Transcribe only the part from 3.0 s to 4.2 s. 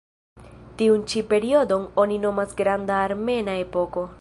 Armena Epoko".